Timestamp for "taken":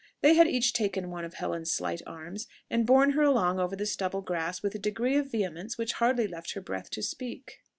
0.73-1.11